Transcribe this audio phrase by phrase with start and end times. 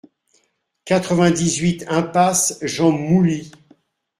[0.83, 3.51] quatre-vingt-dix-huit impasse Jean Mouly